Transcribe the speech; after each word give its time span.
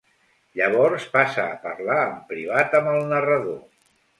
Llavors 0.59 1.05
passa 1.17 1.45
a 1.51 1.59
parlar 1.67 1.99
en 2.07 2.17
privat 2.33 2.77
amb 2.81 2.93
el 2.95 3.07
narrador. 3.13 3.63